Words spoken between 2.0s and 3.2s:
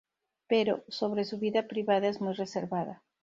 es muy reservada.